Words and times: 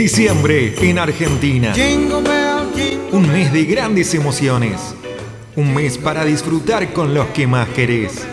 Diciembre 0.00 0.74
en 0.80 0.98
Argentina. 0.98 1.74
Un 3.12 3.30
mes 3.30 3.52
de 3.52 3.66
grandes 3.66 4.14
emociones. 4.14 4.94
Un 5.56 5.74
mes 5.74 5.98
para 5.98 6.24
disfrutar 6.24 6.94
con 6.94 7.12
los 7.12 7.26
que 7.26 7.46
más 7.46 7.68
querés. 7.68 8.26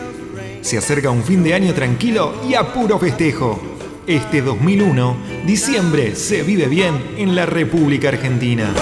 Se 0.62 0.78
acerca 0.78 1.10
un 1.10 1.24
fin 1.24 1.44
de 1.44 1.54
año 1.54 1.74
tranquilo 1.74 2.42
y 2.48 2.54
a 2.54 2.72
puro 2.72 2.98
festejo. 2.98 3.62
Este 4.08 4.42
2001, 4.42 5.18
diciembre 5.46 6.16
se 6.16 6.42
vive 6.42 6.68
bien 6.68 6.94
en 7.18 7.36
la 7.36 7.46
República 7.46 8.08
Argentina. 8.08 8.74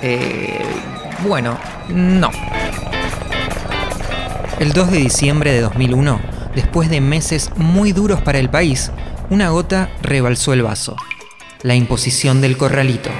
Eh, 0.00 0.62
bueno, 1.28 1.58
no. 1.90 2.30
El 4.58 4.72
2 4.72 4.90
de 4.90 4.96
diciembre 4.96 5.52
de 5.52 5.60
2001, 5.60 6.18
después 6.54 6.88
de 6.88 7.02
meses 7.02 7.50
muy 7.56 7.92
duros 7.92 8.22
para 8.22 8.38
el 8.38 8.48
país, 8.48 8.90
una 9.28 9.50
gota 9.50 9.90
rebalsó 10.00 10.54
el 10.54 10.62
vaso. 10.62 10.96
La 11.62 11.74
imposición 11.74 12.40
del 12.40 12.56
corralito. 12.56 13.10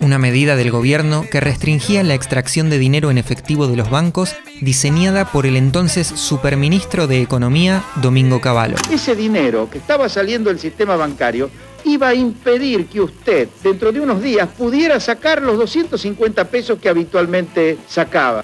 Una 0.00 0.18
medida 0.18 0.56
del 0.56 0.70
gobierno 0.70 1.26
que 1.30 1.40
restringía 1.40 2.02
la 2.02 2.14
extracción 2.14 2.70
de 2.70 2.78
dinero 2.78 3.10
en 3.10 3.18
efectivo 3.18 3.66
de 3.66 3.76
los 3.76 3.90
bancos, 3.90 4.34
diseñada 4.62 5.30
por 5.30 5.44
el 5.44 5.56
entonces 5.56 6.06
superministro 6.06 7.06
de 7.06 7.20
Economía, 7.20 7.84
Domingo 7.96 8.40
Cavallo. 8.40 8.76
Ese 8.90 9.14
dinero 9.14 9.68
que 9.70 9.76
estaba 9.76 10.08
saliendo 10.08 10.48
del 10.48 10.58
sistema 10.58 10.96
bancario 10.96 11.50
iba 11.84 12.08
a 12.08 12.14
impedir 12.14 12.86
que 12.86 13.02
usted, 13.02 13.48
dentro 13.62 13.92
de 13.92 14.00
unos 14.00 14.22
días, 14.22 14.48
pudiera 14.56 14.98
sacar 15.00 15.42
los 15.42 15.58
250 15.58 16.44
pesos 16.46 16.78
que 16.78 16.88
habitualmente 16.88 17.76
sacaba. 17.86 18.42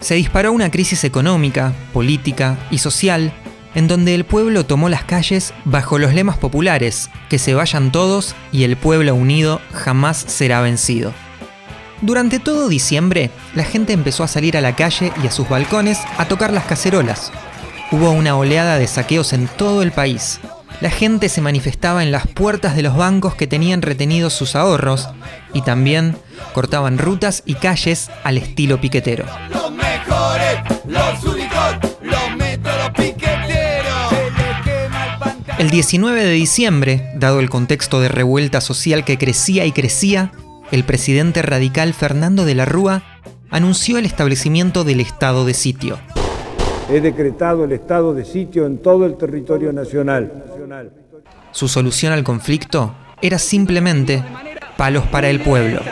Se 0.00 0.14
disparó 0.14 0.52
una 0.52 0.70
crisis 0.70 1.04
económica, 1.04 1.72
política 1.94 2.58
y 2.70 2.78
social 2.78 3.32
en 3.74 3.88
donde 3.88 4.14
el 4.14 4.24
pueblo 4.24 4.66
tomó 4.66 4.88
las 4.88 5.04
calles 5.04 5.54
bajo 5.64 5.98
los 5.98 6.14
lemas 6.14 6.38
populares, 6.38 7.10
que 7.28 7.38
se 7.38 7.54
vayan 7.54 7.92
todos 7.92 8.34
y 8.52 8.64
el 8.64 8.76
pueblo 8.76 9.14
unido 9.14 9.60
jamás 9.72 10.16
será 10.16 10.60
vencido. 10.60 11.12
Durante 12.02 12.38
todo 12.38 12.68
diciembre, 12.68 13.30
la 13.54 13.64
gente 13.64 13.92
empezó 13.92 14.24
a 14.24 14.28
salir 14.28 14.56
a 14.56 14.62
la 14.62 14.74
calle 14.74 15.12
y 15.22 15.26
a 15.26 15.30
sus 15.30 15.48
balcones 15.48 15.98
a 16.16 16.26
tocar 16.26 16.52
las 16.52 16.64
cacerolas. 16.64 17.30
Hubo 17.92 18.10
una 18.10 18.36
oleada 18.36 18.78
de 18.78 18.86
saqueos 18.86 19.32
en 19.32 19.48
todo 19.48 19.82
el 19.82 19.92
país. 19.92 20.40
La 20.80 20.88
gente 20.90 21.28
se 21.28 21.42
manifestaba 21.42 22.02
en 22.02 22.10
las 22.10 22.26
puertas 22.26 22.74
de 22.74 22.82
los 22.82 22.96
bancos 22.96 23.34
que 23.34 23.46
tenían 23.46 23.82
retenidos 23.82 24.32
sus 24.32 24.56
ahorros 24.56 25.10
y 25.52 25.60
también 25.60 26.16
cortaban 26.54 26.96
rutas 26.96 27.42
y 27.44 27.54
calles 27.54 28.10
al 28.24 28.38
estilo 28.38 28.80
piquetero. 28.80 29.26
Los 29.50 29.70
mejores, 29.72 30.60
los 30.86 31.22
El 35.60 35.68
19 35.68 36.24
de 36.24 36.30
diciembre, 36.30 37.12
dado 37.16 37.38
el 37.38 37.50
contexto 37.50 38.00
de 38.00 38.08
revuelta 38.08 38.62
social 38.62 39.04
que 39.04 39.18
crecía 39.18 39.66
y 39.66 39.72
crecía, 39.72 40.32
el 40.70 40.84
presidente 40.84 41.42
radical 41.42 41.92
Fernando 41.92 42.46
de 42.46 42.54
la 42.54 42.64
Rúa 42.64 43.02
anunció 43.50 43.98
el 43.98 44.06
establecimiento 44.06 44.84
del 44.84 45.00
estado 45.00 45.44
de 45.44 45.52
sitio. 45.52 45.98
He 46.88 47.02
decretado 47.02 47.64
el 47.64 47.72
estado 47.72 48.14
de 48.14 48.24
sitio 48.24 48.64
en 48.64 48.78
todo 48.78 49.04
el 49.04 49.18
territorio 49.18 49.70
nacional. 49.70 50.32
Su 51.52 51.68
solución 51.68 52.14
al 52.14 52.24
conflicto 52.24 52.94
era 53.20 53.38
simplemente 53.38 54.24
palos 54.78 55.04
para 55.08 55.28
el 55.28 55.40
pueblo. 55.40 55.82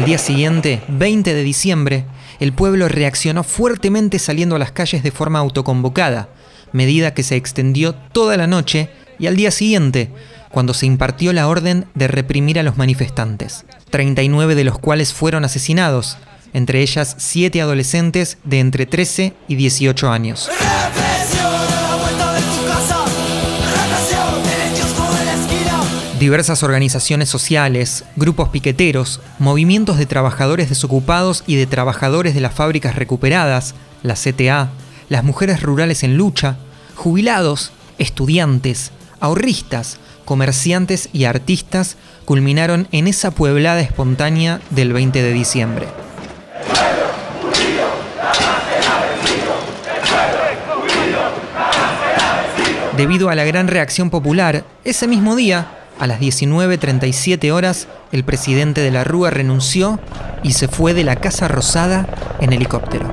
Al 0.00 0.06
día 0.06 0.16
siguiente, 0.16 0.80
20 0.88 1.34
de 1.34 1.42
diciembre, 1.42 2.06
el 2.40 2.54
pueblo 2.54 2.88
reaccionó 2.88 3.44
fuertemente 3.44 4.18
saliendo 4.18 4.56
a 4.56 4.58
las 4.58 4.72
calles 4.72 5.02
de 5.02 5.10
forma 5.10 5.40
autoconvocada, 5.40 6.30
medida 6.72 7.12
que 7.12 7.22
se 7.22 7.36
extendió 7.36 7.94
toda 7.94 8.38
la 8.38 8.46
noche 8.46 8.88
y 9.18 9.26
al 9.26 9.36
día 9.36 9.50
siguiente, 9.50 10.10
cuando 10.48 10.72
se 10.72 10.86
impartió 10.86 11.34
la 11.34 11.48
orden 11.48 11.84
de 11.94 12.08
reprimir 12.08 12.58
a 12.58 12.62
los 12.62 12.78
manifestantes, 12.78 13.66
39 13.90 14.54
de 14.54 14.64
los 14.64 14.78
cuales 14.78 15.12
fueron 15.12 15.44
asesinados, 15.44 16.16
entre 16.54 16.80
ellas 16.80 17.16
7 17.18 17.60
adolescentes 17.60 18.38
de 18.42 18.60
entre 18.60 18.86
13 18.86 19.34
y 19.48 19.54
18 19.56 20.10
años. 20.10 20.48
Diversas 26.20 26.62
organizaciones 26.62 27.30
sociales, 27.30 28.04
grupos 28.14 28.50
piqueteros, 28.50 29.22
movimientos 29.38 29.96
de 29.96 30.04
trabajadores 30.04 30.68
desocupados 30.68 31.42
y 31.46 31.56
de 31.56 31.64
trabajadores 31.64 32.34
de 32.34 32.42
las 32.42 32.52
fábricas 32.52 32.94
recuperadas, 32.94 33.74
la 34.02 34.16
CTA, 34.16 34.68
las 35.08 35.24
mujeres 35.24 35.62
rurales 35.62 36.02
en 36.02 36.18
lucha, 36.18 36.58
jubilados, 36.94 37.72
estudiantes, 37.96 38.90
ahorristas, 39.18 39.96
comerciantes 40.26 41.08
y 41.14 41.24
artistas 41.24 41.96
culminaron 42.26 42.86
en 42.92 43.06
esa 43.06 43.30
pueblada 43.30 43.80
espontánea 43.80 44.60
del 44.68 44.92
20 44.92 45.22
de 45.22 45.32
diciembre. 45.32 45.88
Debido 52.98 53.30
a 53.30 53.34
la 53.34 53.44
gran 53.44 53.68
reacción 53.68 54.10
popular, 54.10 54.66
ese 54.84 55.08
mismo 55.08 55.34
día, 55.34 55.79
a 56.00 56.06
las 56.06 56.18
19.37 56.18 57.52
horas, 57.52 57.86
el 58.10 58.24
presidente 58.24 58.80
de 58.80 58.90
la 58.90 59.04
Rúa 59.04 59.28
renunció 59.28 60.00
y 60.42 60.52
se 60.52 60.66
fue 60.66 60.94
de 60.94 61.04
la 61.04 61.16
Casa 61.16 61.46
Rosada 61.46 62.06
en 62.40 62.54
helicóptero. 62.54 63.06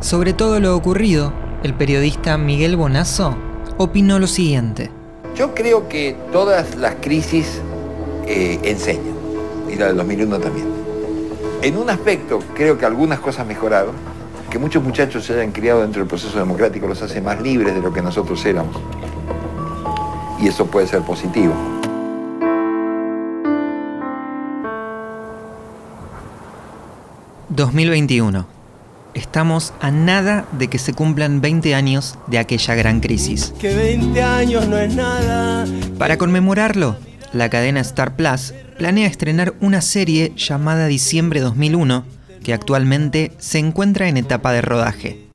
Sobre 0.00 0.34
todo 0.34 0.60
lo 0.60 0.76
ocurrido, 0.76 1.32
el 1.62 1.72
periodista 1.72 2.36
Miguel 2.36 2.76
Bonazo 2.76 3.34
opinó 3.78 4.18
lo 4.18 4.26
siguiente. 4.26 4.90
Yo 5.34 5.54
creo 5.54 5.88
que 5.88 6.14
todas 6.30 6.76
las 6.76 6.96
crisis 7.00 7.62
eh, 8.26 8.60
enseñan, 8.62 9.14
y 9.72 9.76
la 9.76 9.86
del 9.86 9.96
2001 9.96 10.38
también. 10.38 10.66
En 11.62 11.78
un 11.78 11.88
aspecto 11.88 12.40
creo 12.54 12.76
que 12.76 12.84
algunas 12.84 13.20
cosas 13.20 13.46
mejoraron, 13.46 13.94
que 14.50 14.58
muchos 14.58 14.82
muchachos 14.82 15.24
se 15.24 15.34
hayan 15.34 15.52
criado 15.52 15.82
dentro 15.82 16.00
del 16.00 16.08
proceso 16.08 16.38
democrático 16.38 16.86
los 16.86 17.02
hace 17.02 17.20
más 17.20 17.40
libres 17.40 17.74
de 17.74 17.80
lo 17.80 17.92
que 17.92 18.02
nosotros 18.02 18.44
éramos. 18.46 18.76
Y 20.40 20.48
eso 20.48 20.66
puede 20.66 20.86
ser 20.86 21.02
positivo. 21.02 21.54
...2021... 27.54 28.46
Estamos 29.14 29.72
a 29.80 29.90
nada 29.90 30.46
de 30.52 30.68
que 30.68 30.78
se 30.78 30.92
cumplan 30.92 31.40
20 31.40 31.74
años 31.74 32.16
de 32.28 32.38
aquella 32.38 32.76
gran 32.76 33.00
crisis. 33.00 33.52
Que 33.58 33.74
20 33.74 34.22
años 34.22 34.68
no 34.68 34.78
es 34.78 34.94
nada. 34.94 35.66
Para 35.98 36.18
conmemorarlo, 36.18 36.96
la 37.32 37.50
cadena 37.50 37.80
Star 37.80 38.14
Plus 38.14 38.54
planea 38.76 39.08
estrenar 39.08 39.54
una 39.60 39.80
serie 39.80 40.32
llamada 40.36 40.86
Diciembre 40.86 41.40
2001 41.40 42.17
que 42.42 42.52
actualmente 42.52 43.32
se 43.38 43.58
encuentra 43.58 44.08
en 44.08 44.16
etapa 44.16 44.52
de 44.52 44.62
rodaje. 44.62 45.28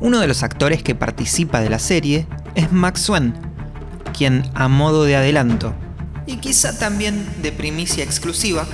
Uno 0.00 0.20
de 0.20 0.26
los 0.26 0.42
actores 0.42 0.82
que 0.82 0.94
participa 0.94 1.60
de 1.60 1.70
la 1.70 1.78
serie 1.78 2.26
es 2.54 2.72
Max 2.72 3.02
Swen, 3.02 3.34
quien 4.16 4.44
a 4.54 4.68
modo 4.68 5.04
de 5.04 5.16
adelanto, 5.16 5.74
y 6.26 6.36
quizá 6.36 6.78
también 6.78 7.26
de 7.42 7.52
primicia 7.52 8.04
exclusiva, 8.04 8.66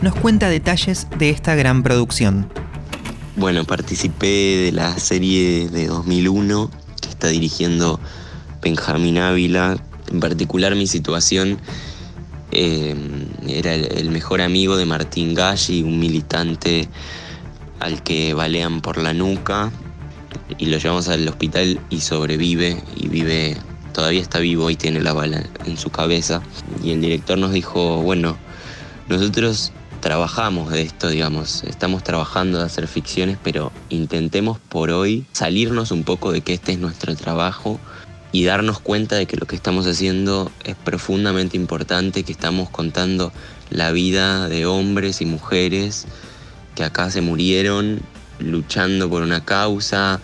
nos 0.00 0.14
cuenta 0.14 0.48
detalles 0.48 1.06
de 1.18 1.30
esta 1.30 1.54
gran 1.54 1.82
producción. 1.82 2.50
Bueno, 3.36 3.64
participé 3.64 4.26
de 4.64 4.72
la 4.72 4.98
serie 4.98 5.68
de 5.68 5.86
2001 5.86 6.70
que 7.00 7.08
está 7.08 7.28
dirigiendo 7.28 8.00
Benjamín 8.62 9.18
Ávila. 9.18 9.76
En 10.10 10.20
particular 10.20 10.74
mi 10.74 10.86
situación 10.86 11.58
Em, 12.50 13.27
era 13.48 13.74
el, 13.74 14.10
mejor 14.10 14.40
amigo 14.40 14.76
de 14.76 14.86
Martín 14.86 15.34
Galli, 15.34 15.82
un 15.82 15.98
militante 15.98 16.88
al 17.80 18.02
que 18.02 18.34
balean 18.34 18.80
por 18.80 18.98
la 18.98 19.12
nuca 19.12 19.70
y 20.58 20.66
lo 20.66 20.78
llevamos 20.78 21.08
al 21.08 21.26
hospital 21.28 21.80
y 21.90 22.00
sobrevive 22.00 22.82
y 22.96 23.08
vive, 23.08 23.56
todavía 23.92 24.20
está 24.20 24.38
vivo 24.38 24.70
y 24.70 24.76
tiene 24.76 25.00
la 25.00 25.12
bala 25.12 25.44
en 25.64 25.76
su 25.76 25.90
cabeza. 25.90 26.42
Y 26.82 26.92
el 26.92 27.00
director 27.00 27.38
nos 27.38 27.52
dijo, 27.52 28.02
bueno, 28.02 28.36
nosotros 29.08 29.72
trabajamos 30.00 30.70
de 30.70 30.82
esto, 30.82 31.08
digamos, 31.08 31.64
estamos 31.64 32.02
trabajando 32.04 32.58
de 32.58 32.64
hacer 32.64 32.86
ficciones, 32.86 33.38
pero 33.42 33.72
intentemos 33.88 34.58
por 34.58 34.90
hoy 34.90 35.26
salirnos 35.32 35.90
un 35.90 36.04
poco 36.04 36.32
de 36.32 36.40
que 36.40 36.54
este 36.54 36.72
es 36.72 36.78
nuestro 36.78 37.14
trabajo 37.16 37.80
y 38.32 38.44
darnos 38.44 38.80
cuenta 38.80 39.16
de 39.16 39.26
que 39.26 39.36
lo 39.36 39.46
que 39.46 39.56
estamos 39.56 39.86
haciendo 39.86 40.52
es 40.64 40.76
profundamente 40.76 41.56
importante, 41.56 42.24
que 42.24 42.32
estamos 42.32 42.68
contando 42.70 43.32
la 43.70 43.90
vida 43.92 44.48
de 44.48 44.66
hombres 44.66 45.20
y 45.20 45.26
mujeres 45.26 46.06
que 46.74 46.84
acá 46.84 47.10
se 47.10 47.20
murieron 47.20 48.00
luchando 48.38 49.10
por 49.10 49.22
una 49.22 49.44
causa 49.44 50.20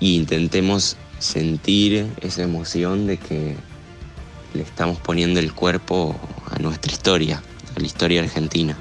e 0.00 0.06
intentemos 0.06 0.96
sentir 1.18 2.06
esa 2.20 2.42
emoción 2.42 3.06
de 3.06 3.18
que 3.18 3.56
le 4.54 4.62
estamos 4.62 4.98
poniendo 4.98 5.40
el 5.40 5.52
cuerpo 5.52 6.18
a 6.50 6.58
nuestra 6.60 6.92
historia, 6.92 7.42
a 7.76 7.80
la 7.80 7.86
historia 7.86 8.22
argentina. 8.22 8.76